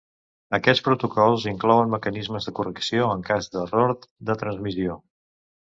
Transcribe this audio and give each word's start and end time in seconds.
Aquests 0.57 0.83
protocols 0.87 1.45
inclouen 1.51 1.91
mecanismes 1.97 2.49
de 2.51 2.55
correcció 2.61 3.13
en 3.19 3.23
cas 3.29 3.53
d'errors 3.57 4.11
de 4.33 4.41
transmissió. 4.43 5.01